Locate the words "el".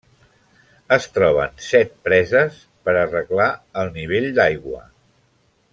3.83-3.93